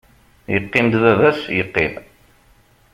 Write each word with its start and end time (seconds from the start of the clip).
Yeqqim-d 0.53 0.93
baba-s 1.03 1.41
yeqqim. 1.57 1.93